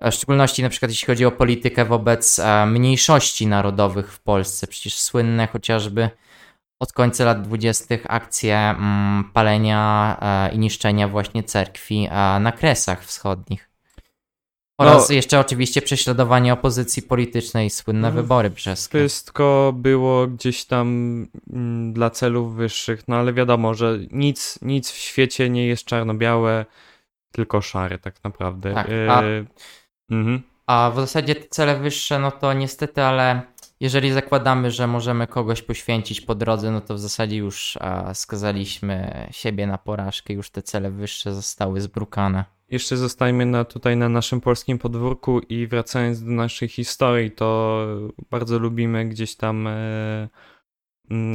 [0.00, 4.66] W szczególności na przykład jeśli chodzi o politykę wobec e, mniejszości narodowych w Polsce.
[4.66, 6.10] Przecież słynne chociażby
[6.80, 7.94] od końca lat 20.
[8.08, 13.70] akcje mm, palenia e, i niszczenia właśnie cerkwi e, na Kresach Wschodnich.
[14.80, 15.14] Oraz No.
[15.14, 18.98] jeszcze oczywiście prześladowanie opozycji politycznej, słynne No, wybory brzeskie.
[18.98, 20.88] Wszystko było gdzieś tam
[21.52, 26.64] mm, dla celów wyższych, no ale wiadomo, że nic, nic w świecie nie jest czarno-białe,
[27.32, 28.74] tylko szare tak naprawdę.
[28.74, 29.22] Tak, Y, a-
[30.10, 30.42] mhm.
[30.66, 33.42] A w zasadzie te cele wyższe, no to niestety, ale
[33.80, 39.26] jeżeli zakładamy, że możemy kogoś poświęcić po drodze, no to w zasadzie już a, skazaliśmy
[39.30, 42.44] siebie na porażkę, już te cele wyższe zostały zbrukane.
[42.70, 47.78] Jeszcze zostajmy na, tutaj na naszym polskim podwórku i wracając do naszej historii, to
[48.30, 50.28] bardzo lubimy gdzieś tam e,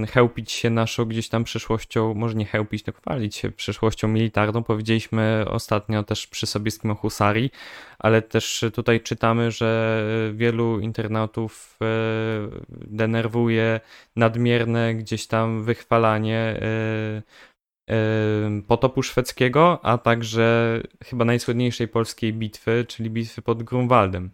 [0.10, 4.64] chełpić się naszą gdzieś tam przeszłością, może nie chełpić, tylko chwalić się przeszłością militarną.
[4.64, 7.52] Powiedzieliśmy ostatnio też przy Sobieskim o husarii,
[8.00, 10.04] ale też tutaj czytamy, że
[10.34, 11.86] wielu internautów e,
[12.70, 13.80] denerwuje
[14.16, 17.22] nadmierne gdzieś tam wychwalanie e,
[17.90, 24.30] e, potopu szwedzkiego, a także chyba najsłynniejszej polskiej bitwy, czyli bitwy pod Grunwaldem.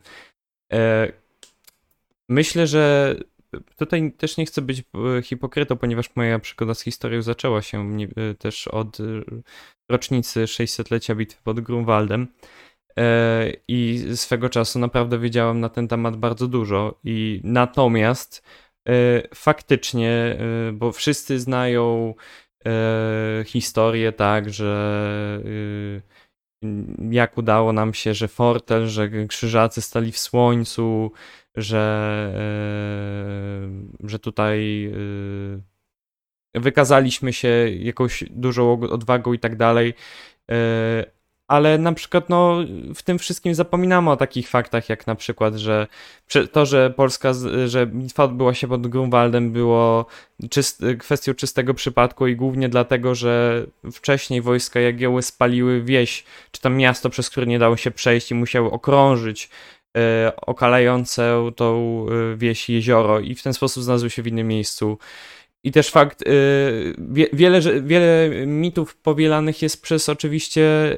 [2.29, 3.15] Myślę, że
[3.77, 8.33] tutaj też nie chcę być e, hipokrytą, ponieważ moja przygoda z historią zaczęła się e,
[8.35, 9.03] też od e,
[9.91, 12.27] rocznicy 600-lecia bitwy pod Grunwaldem.
[13.67, 16.99] I swego czasu naprawdę wiedziałem na ten temat bardzo dużo.
[17.03, 18.43] I natomiast
[19.35, 20.37] faktycznie,
[20.73, 22.13] bo wszyscy znają
[23.45, 25.41] historię, tak, że
[27.11, 31.11] jak udało nam się, że Fortel, że krzyżacy stali w słońcu,
[31.57, 32.33] że,
[34.03, 34.91] że tutaj
[36.53, 39.93] wykazaliśmy się jakąś dużą odwagą i tak dalej.
[40.51, 41.17] E,
[41.47, 42.57] ale na przykład no,
[42.95, 45.87] w tym wszystkim zapominamy o takich faktach, jak na przykład, że
[46.51, 47.31] to, że Polska,
[47.65, 50.05] że bitwa odbyła się pod Grunwaldem, było
[50.49, 56.77] czyst, kwestią czystego przypadku i głównie dlatego, że wcześniej wojska Jagieły spaliły wieś, czy tam
[56.77, 59.49] miasto, przez które nie dało się przejść i musiały okrążyć e,
[60.41, 64.97] okalające tą e, wieś jezioro i w ten sposób znalazły się w innym miejscu.
[65.63, 66.95] I też fakt, y,
[67.33, 70.95] wiele, wiele mitów powielanych jest przez oczywiście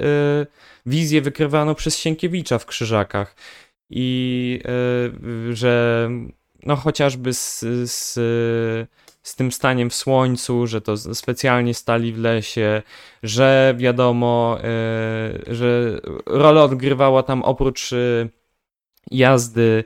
[0.85, 3.35] wizję wykrywaną przez Sienkiewicza w Krzyżakach.
[3.89, 4.59] I
[5.51, 6.09] że
[6.63, 7.59] no chociażby z,
[7.91, 8.13] z,
[9.21, 12.81] z tym staniem w słońcu, że to specjalnie stali w lesie,
[13.23, 14.57] że wiadomo,
[15.47, 17.91] że rolę odgrywała tam oprócz
[19.11, 19.83] jazdy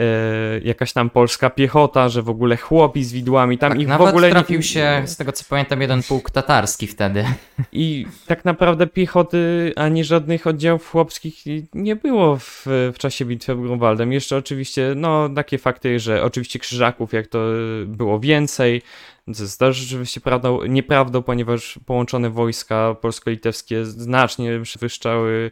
[0.00, 4.00] E, jakaś tam polska piechota, że w ogóle chłopi z widłami, tam tak, ich w
[4.00, 4.62] ogóle trafił nie...
[4.62, 7.24] się, z tego co pamiętam, jeden pułk tatarski wtedy.
[7.72, 13.62] I tak naprawdę piechoty ani żadnych oddziałów chłopskich nie było w, w czasie bitwy pod
[13.62, 14.12] Grunwaldem.
[14.12, 17.38] Jeszcze oczywiście, no takie fakty, że oczywiście krzyżaków jak to
[17.86, 18.82] było więcej,
[19.24, 25.50] to jest też rzeczywiście prawdą, nieprawdą, ponieważ połączone wojska polsko-litewskie znacznie przewyższały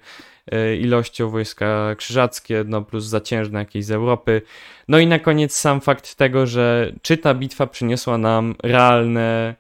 [0.81, 4.43] ilością wojska krzyżackie, no plus zaciężne jakieś z Europy.
[4.89, 9.55] No i na koniec sam fakt tego, że czy ta bitwa przyniosła nam realne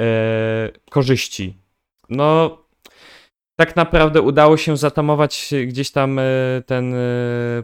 [0.00, 1.56] e, korzyści.
[2.08, 2.58] No,
[3.60, 6.22] tak naprawdę udało się zatamować gdzieś tam e,
[6.66, 6.98] ten e,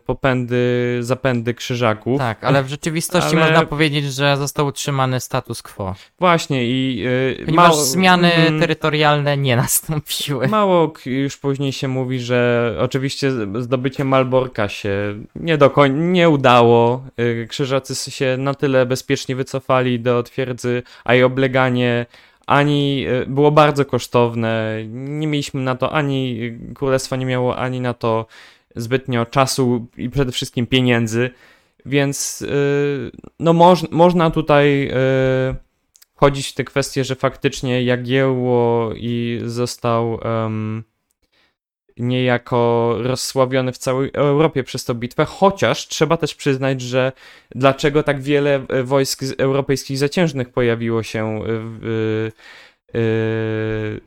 [0.06, 2.18] popędy, zapędy krzyżaków.
[2.18, 3.46] Tak, ale w rzeczywistości ale...
[3.46, 5.94] można powiedzieć, że został utrzymany status quo.
[6.18, 7.04] Właśnie i
[7.40, 7.82] e, Ponieważ mało...
[7.82, 10.48] zmiany mm, terytorialne nie nastąpiły.
[10.48, 17.04] Mało już później się mówi, że oczywiście zdobycie Malborka się nie do końca nie udało.
[17.48, 22.06] Krzyżacy się na tyle bezpiecznie wycofali do twierdzy, a i obleganie
[22.46, 24.76] ani e, było bardzo kosztowne.
[24.88, 28.26] Nie mieliśmy na to ani, królestwo nie miało ani na to
[28.76, 31.30] zbytnio czasu i przede wszystkim pieniędzy,
[31.86, 32.54] więc e,
[33.40, 34.96] no moż, można tutaj e,
[36.14, 40.84] chodzić w te kwestie, że faktycznie Jagiełło i został um,
[41.96, 47.12] niejako rozsławiony w całej Europie przez tą bitwę, chociaż trzeba też przyznać, że
[47.54, 52.30] dlaczego tak wiele e, wojsk europejskich zaciężnych pojawiło się w,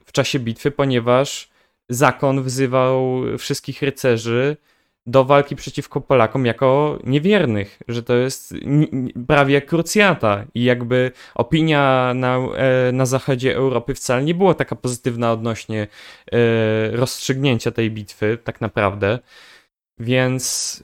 [0.06, 1.50] w czasie bitwy, ponieważ
[1.90, 4.58] zakon wzywał wszystkich rycerzy
[5.10, 8.54] do walki przeciwko Polakom jako niewiernych, że to jest
[9.28, 14.76] prawie jak krucjata i jakby opinia na, e, na zachodzie Europy wcale nie była taka
[14.76, 15.88] pozytywna odnośnie
[16.32, 16.38] e,
[16.92, 19.20] rozstrzygnięcia tej bitwy, tak naprawdę.
[20.00, 20.84] Więc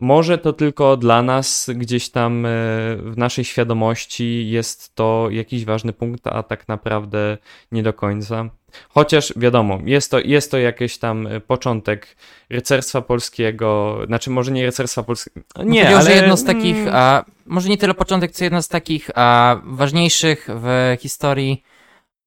[0.00, 2.48] może to tylko dla nas gdzieś tam e,
[2.96, 7.38] w naszej świadomości jest to jakiś ważny punkt, a tak naprawdę
[7.72, 8.50] nie do końca.
[8.88, 12.16] Chociaż wiadomo, jest to, jest to jakiś tam początek
[12.50, 16.14] rycerstwa polskiego, znaczy może nie rycerstwa polskiego, nie, Powiedział, ale...
[16.14, 20.96] Jedno z takich, a, może nie tyle początek, co jedno z takich a, ważniejszych w
[21.00, 21.62] historii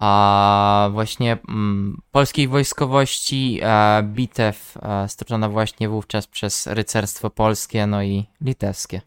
[0.01, 8.03] a, właśnie mm, polskiej wojskowości, a, bitew a, stoczona właśnie wówczas przez rycerstwo polskie, no
[8.03, 9.01] i litewskie.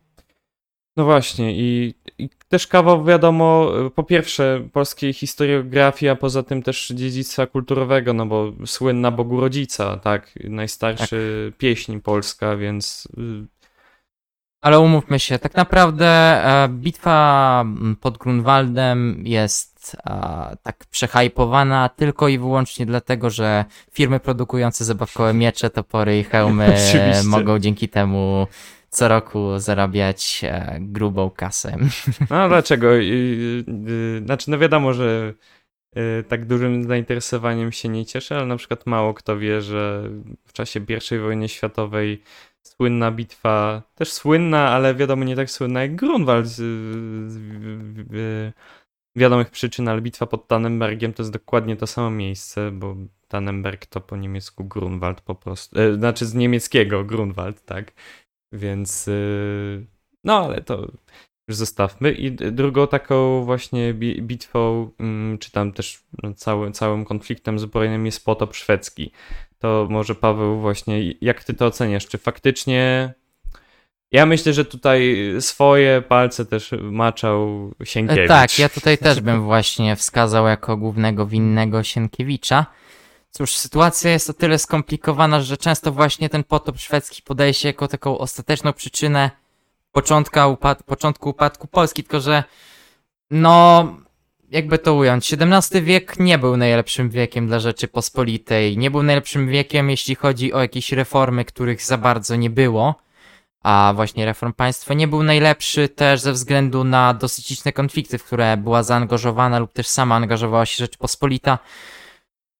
[0.97, 6.89] No właśnie i, i, też kawał wiadomo, po pierwsze polskiej historiografii, a poza tym też
[6.89, 11.59] dziedzictwa kulturowego, no bo słynna Bogu Rodzica, tak, najstarszy tak.
[11.59, 13.09] pieśń polska, więc...
[13.19, 13.47] Y,
[14.61, 17.65] Ale umówmy się, tak naprawdę e, bitwa
[18.01, 19.74] pod Grunwaldem jest
[20.07, 26.77] e, tak przehajpowana tylko i wyłącznie dlatego, że firmy produkujące zabawkowe miecze, topory i hełmy
[27.25, 28.47] mogą dzięki temu
[28.95, 31.77] co roku zarabiać e, grubą kasę.
[32.31, 32.89] No dlaczego?
[34.25, 35.35] Znaczy, no wiadomo, że
[35.97, 40.11] e, tak dużym zainteresowaniem się nie cieszę, ale na przykład mało kto wie, że
[40.45, 40.81] w czasie
[41.13, 42.23] I wojny światowej
[42.63, 46.57] słynna bitwa, też słynna, ale wiadomo nie tak słynna jak Grunwald z,
[47.33, 47.39] z,
[48.13, 48.53] z
[49.17, 52.97] wiadomych przyczyn, ale bitwa pod Tannenbergiem to jest dokładnie to samo miejsce, bo
[53.29, 57.93] Tannenberg to po niemiecku Grunwald po prostu, e, znaczy z niemieckiego Grunwald, tak?
[58.53, 59.87] Więc y,
[60.25, 60.89] no, ale to
[61.49, 62.13] już zostawmy.
[62.13, 68.25] I drugą taką właśnie bitwą, mm, czy tam też no, całym, całym konfliktem zbrojnym jest
[68.25, 69.11] potop szwedzki.
[69.59, 72.07] To może Paweł właśnie, jak ty to oceniasz?
[72.07, 73.15] Czy faktycznie
[74.15, 78.29] Ja myślę, że tutaj swoje palce też maczał Sienkiewicz.
[78.29, 82.67] Tak, ja tutaj też bym właśnie wskazał jako głównego winnego Sienkiewicza.
[83.31, 87.89] Cóż, sytuacja jest o tyle skomplikowana, że często właśnie ten potop szwedzki podaje się jako
[87.89, 89.31] taką ostateczną przyczynę
[89.93, 92.45] początka upad początku upadku Polski, tylko że
[93.31, 93.87] no,
[94.51, 99.91] jakby to ująć, XVII wiek nie był najlepszym wiekiem dla Rzeczypospolitej, nie był najlepszym wiekiem,
[99.91, 103.04] jeśli chodzi o jakieś reformy, których za bardzo nie było,
[103.65, 108.25] a właśnie reform państwa nie był najlepszy też ze względu na dosyć liczne konflikty, w
[108.25, 111.59] które była zaangażowana lub też sama angażowała się Rzeczypospolita.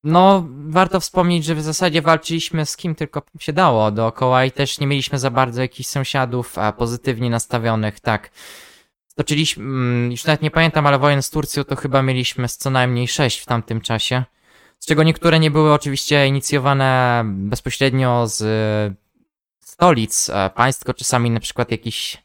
[0.03, 4.79] No, warto wspomnieć, że w zasadzie walczyliśmy z kim tylko się dało dookoła i też
[4.79, 8.31] nie mieliśmy za bardzo jakichś sąsiadów pozytywnie nastawionych, tak.
[9.07, 12.69] Stoczyliśmy, mm, już nawet nie pamiętam, ale wojen z Turcją to chyba mieliśmy z co
[12.69, 14.23] najmniej sześć w tamtym czasie.
[14.79, 18.95] Z czego niektóre nie były oczywiście inicjowane bezpośrednio z
[19.75, 22.23] stolic państw, tylko czasami na przykład jakiś,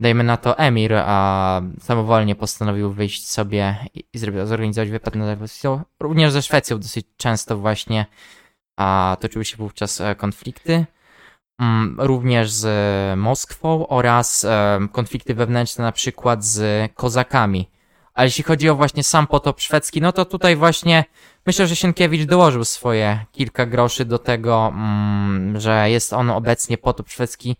[0.00, 4.04] dajmy na to, emir, a samowolnie postanowił wyjść sobie i,
[4.44, 5.36] zorganizować wypad na
[6.00, 8.06] Również ze Szwecją dosyć często właśnie
[8.76, 10.86] a toczyły się wówczas e, konflikty.
[11.60, 12.66] Mm, również z
[13.18, 17.70] Moskwą oraz e, konflikty wewnętrzne na przykład z kozakami.
[18.16, 21.04] A jeśli chodzi o właśnie sam potop szwedzki, no to tutaj właśnie
[21.46, 27.08] myślę, że Sienkiewicz dołożył swoje kilka groszy do tego, mm, że jest on obecnie potop
[27.08, 27.56] szwedzki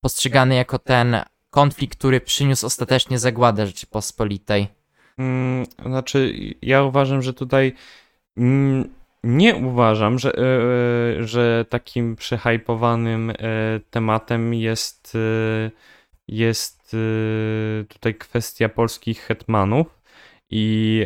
[0.00, 1.16] postrzegany jako ten
[1.50, 4.68] konflikt, który przyniósł ostatecznie zagładę Rzeczypospolitej.
[5.16, 7.72] Hmm, znaczy, ja uważam, że tutaj
[8.36, 8.90] mm,
[9.24, 13.34] nie uważam, że, e, że takim przehypowanym e,
[13.90, 15.70] tematem jest, e,
[16.28, 16.96] jest
[17.88, 19.97] tutaj kwestia polskich hetmanów
[20.50, 21.04] i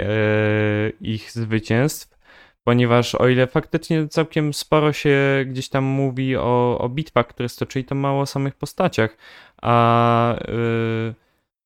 [1.00, 2.18] ich zwycięstw,
[2.64, 7.84] ponieważ o ile faktycznie całkiem sporo się gdzieś tam mówi o, o bitwach, które stoczyli,
[7.84, 9.16] to mało o samych postaciach,
[9.62, 10.36] a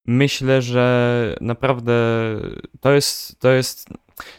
[0.07, 1.93] myślę, że naprawdę
[2.81, 3.89] to jest, to jest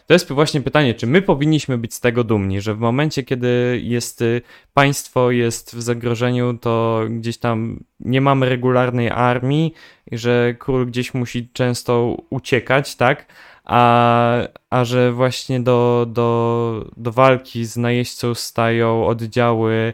[0.06, 3.80] to jest właśnie pytanie, czy my powinniśmy być z tego dumni, że w momencie, kiedy
[3.84, 4.42] jest y,
[4.74, 9.74] państwo jest w zagrożeniu, to gdzieś tam nie mamy regularnej armii,
[10.12, 13.26] że król gdzieś musi często uciekać, tak?
[13.64, 14.38] A,
[14.70, 19.92] a że właśnie do, do, do walki z najeźdźcą stają oddziały,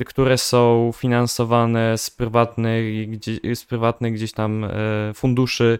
[0.00, 4.68] y, które są finansowane z prywatnych, gdzie, z prywatnych gdzieś tam y,
[5.14, 5.78] funduszy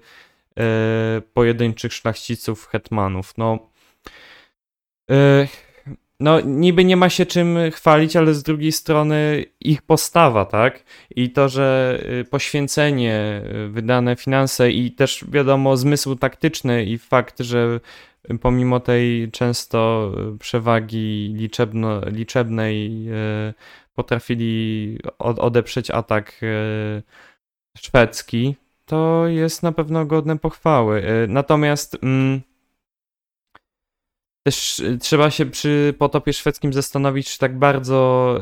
[1.35, 3.39] pojedynczych szlachciców, hetmanów.
[3.39, 3.71] No,
[5.11, 5.49] e,
[6.21, 10.85] no, niby nie ma się czym chwalić, ale z drugiej strony ich postawa, tak?
[11.17, 17.81] I to, że e, poświęcenie, wydane finanse i też wiadomo zmysł taktyczny i fakt, że
[18.41, 23.07] pomimo tej często przewagi liczebno, liczebnej
[23.95, 26.41] potrafili odeprzeć atak
[27.79, 28.57] szwedzki,
[28.91, 31.03] to jest na pewno godne pochwały.
[31.03, 32.41] E, natomiast mm,
[34.47, 38.39] też e, trzeba się przy potopie szwedzkim zastanowić, czy tak bardzo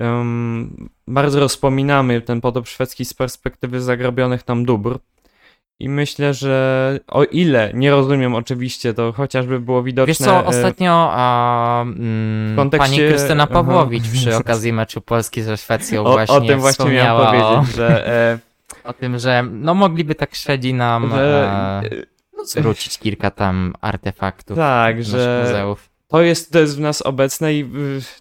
[0.00, 4.98] um, bardzo rozpominamy ten potop szwedzki z perspektywy zagrabionych tam dóbr.
[5.80, 10.08] I myślę, że o ile, nie rozumiem oczywiście, to chociażby było widoczne...
[10.08, 12.96] Wiesz co, ostatnio a, mm, kontekście...
[12.96, 14.12] pani Krystyna Pawłowicz Aha.
[14.14, 18.47] przy okazji meczu Polski ze Szwecją o, właśnie O tym właśnie miałem powiedzieć, że e,
[18.88, 21.80] o tym, że no mogliby tak Szwedzi nam że...
[21.84, 22.02] e,
[22.36, 24.56] no, zwrócić kilka tam artefaktów.
[24.56, 25.88] Tak, że muzeów.
[26.08, 27.70] To jest, to jest w nas obecne i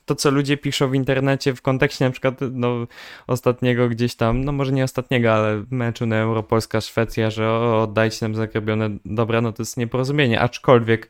[0.06, 2.88] to, co ludzie piszą w internecie w kontekście na przykład no,
[3.28, 8.36] ostatniego gdzieś tam, no może nie ostatniego, ale meczu na Europolska-Szwecja, że o, oddajcie nam
[8.36, 11.10] zagrabione dobra, no to jest nieporozumienie, aczkolwiek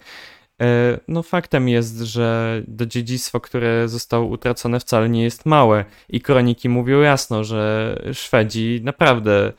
[1.07, 6.69] no faktem jest, że to dziedzictwo, które zostało utracone wcale nie jest małe i kroniki
[6.69, 9.51] mówią jasno, że Szwedzi naprawdę e,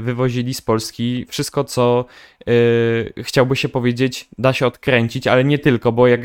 [0.00, 2.04] wywozili z Polski wszystko, co
[2.40, 6.20] e, chciałby się powiedzieć, da się odkręcić, ale nie tylko, bo jak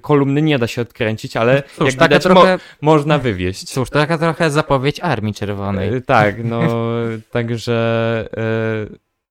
[0.00, 2.58] kolumny nie da się odkręcić, ale Cóż, jak widać trochę...
[2.80, 3.64] mo można wywieźć.
[3.64, 6.02] Cóż, to taka trochę zapowiedź Armii Czerwonej.
[6.02, 6.62] Tak, no
[7.32, 8.28] także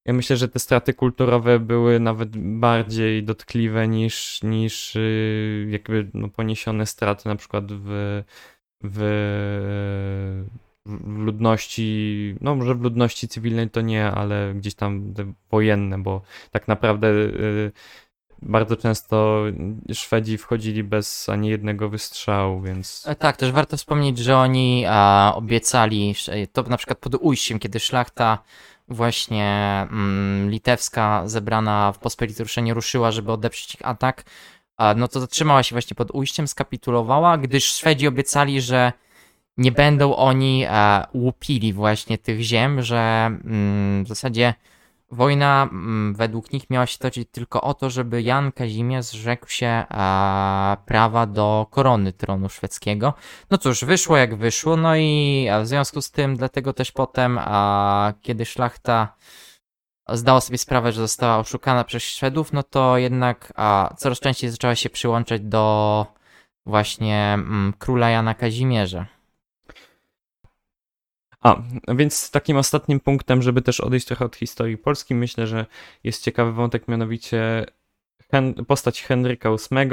[0.06, 6.30] ja myślę, że te straty kulturowe były nawet bardziej dotkliwe niż, niż y, jakby no,
[6.30, 8.24] poniesione straty na przykład w,
[8.84, 9.00] w,
[10.86, 15.14] w ludności, no może w ludności cywilnej to nie, ale gdzieś tam
[15.52, 17.72] wojenne, bo tak naprawdę y,
[18.42, 19.44] bardzo często
[19.94, 23.04] Szwedzi wchodzili bez ani jednego wystrzału, więc...
[23.08, 26.16] E, tak, też warto wspomnieć, że oni a, obiecali,
[26.54, 28.44] to na przykład pod ujściem, kiedy szlachta
[28.88, 34.24] właśnie mm, litewska zebrana w pospolite ruszenie ruszyła, żeby odeprzeć ich atak,
[34.96, 38.94] no to zatrzymała się właśnie pod ujściem, skapitulowała, gdyż Szwedzi obiecali, że
[39.58, 44.54] nie będą oni e, łupili właśnie tych ziem, że mm, w zasadzie
[45.14, 49.86] wojna mm, według nich miała się toczyć tylko o to, żeby Jan Kazimierz zrzekł się
[50.86, 53.14] prawa do korony tronu szwedzkiego.
[53.52, 57.40] No cóż, wyszło jak wyszło, no i w związku z tym, dlatego też potem,
[58.22, 59.16] kiedy szlachta
[60.10, 63.54] zdała sobie sprawę, że została oszukana przez Szwedów, no to jednak
[63.98, 66.06] coraz częściej zaczęła się przyłączać do
[66.66, 69.06] właśnie mm, króla Jana Kazimierza.
[71.44, 71.62] A,
[71.96, 75.66] więc takim ostatnim punktem, żeby też odejść trochę od historii Polski, myślę, że
[76.04, 77.66] jest ciekawy wątek, mianowicie
[78.68, 79.90] postać Henryka VIII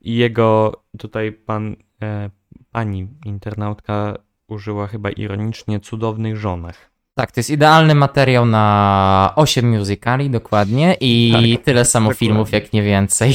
[0.00, 2.30] i jego tutaj pan, e,
[2.70, 4.18] pani internautka
[4.48, 6.90] użyła chyba ironicznie cudownych żonach.
[7.14, 12.28] Tak, to jest idealny materiał na 8 musicali dokładnie i tak, tyle samo dokładnie.
[12.28, 13.34] filmów, jak nie więcej.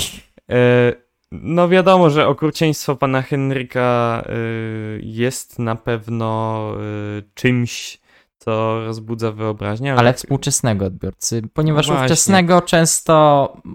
[0.52, 6.72] E, no wiadomo, że okrucieństwo pana Henryka y, jest na pewno
[7.18, 8.00] y, czymś,
[8.38, 9.92] co rozbudza wyobraźnię.
[9.92, 12.04] Ale, ale współczesnego odbiorcy, ponieważ Właśnie.
[12.04, 13.14] ówczesnego często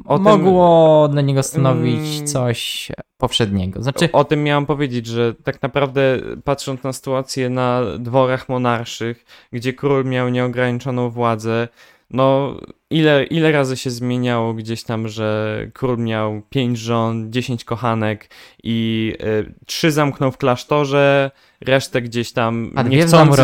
[0.04, 2.88] o mogło tym, na niego stanowić mm, coś
[3.18, 3.82] poprzedniego.
[3.82, 4.08] Znaczy...
[4.12, 9.72] O, o tym miałem powiedzieć, że tak naprawdę patrząc na sytuację na dworach monarszych, gdzie
[9.72, 11.68] król miał nieograniczoną władzę,
[12.10, 12.56] no
[12.90, 18.30] ile, ile razy się zmieniało gdzieś tam, że król miał pięć żon, dziesięć kochanek
[18.62, 21.30] i y, trzy zamknął w klasztorze,
[21.60, 23.42] resztę gdzieś tam A niechcący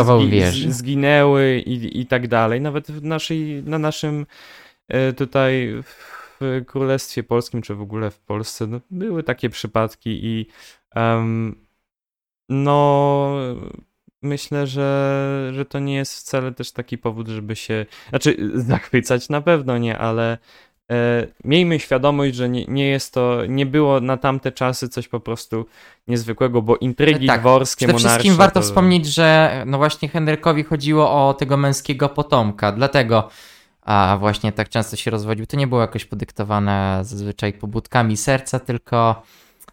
[0.52, 2.60] zgi, zginęły i, i tak dalej.
[2.60, 4.26] Nawet w naszej, na naszym
[4.94, 10.46] y, tutaj w Królestwie Polskim, czy w ogóle w Polsce, no, były takie przypadki i
[10.96, 11.66] um,
[12.48, 13.30] no
[14.26, 17.86] myślę, że, że to nie jest wcale też taki powód, żeby się.
[18.08, 20.38] Znaczy, zachwycać na pewno nie, ale
[20.90, 25.20] e, miejmy świadomość, że nie, nie jest to, nie było na tamte czasy coś po
[25.20, 25.66] prostu
[26.08, 28.66] niezwykłego, bo intrygi tak, dworskie, Przede wszystkim warto to...
[28.66, 33.28] wspomnieć, że no właśnie Henrykowi chodziło o tego męskiego potomka, dlatego
[33.86, 35.46] a właśnie tak często się rozwodził.
[35.46, 39.22] To nie było jakoś podyktowane zazwyczaj pobudkami serca, tylko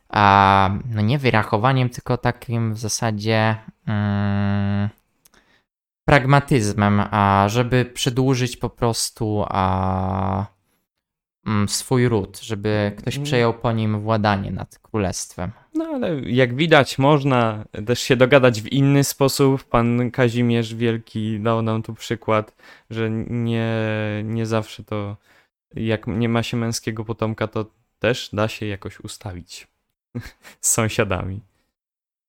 [0.10, 3.56] a, no nie wyrachowaniem, tylko takim w zasadzie
[3.88, 4.90] mm,
[6.06, 10.46] pragmatyzmem, a żeby przedłużyć po prostu a,
[11.46, 13.26] mm, swój ród, żeby ktoś mm.
[13.26, 15.52] przejął po nim władanie nad królestwem.
[15.74, 19.64] No ale jak widać, można też się dogadać w inny sposób.
[19.64, 22.56] Pan Kazimierz Wielki dał nam tu przykład,
[22.90, 23.78] że nie,
[24.24, 25.18] nie zawsze to,
[25.76, 27.66] jak nie ma się męskiego potomka, to
[28.00, 29.68] też da się jakoś ustawić
[30.62, 31.42] z sąsiadami.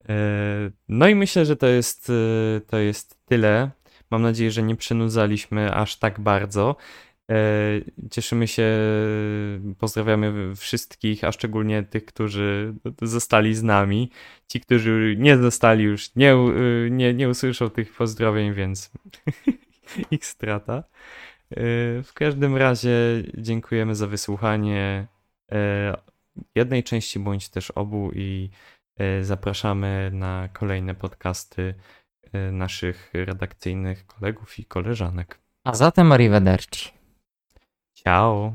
[0.09, 3.71] E, no i myślę, że to jest, e, to jest tyle.
[4.11, 6.77] Mam nadzieję, że nie przynudzaliśmy aż tak bardzo.
[7.31, 7.37] E,
[8.11, 8.67] cieszymy się,
[9.79, 14.11] pozdrawiamy wszystkich, a szczególnie tych, którzy zostali z nami.
[14.49, 16.35] Ci, którzy nie zostali już, nie,
[16.91, 18.91] nie, nie usłyszą tych pozdrowień, więc
[20.11, 20.85] ich strata.
[22.05, 22.93] W każdym razie
[23.35, 25.07] dziękujemy za wysłuchanie
[26.55, 28.51] jednej części bądź też obu i
[29.23, 31.75] zapraszamy na kolejne podcasty
[32.33, 35.41] e, naszych redakcyjnych kolegów i koleżanek.
[35.65, 36.93] A zatem arrivederci.
[37.95, 38.53] Ciao.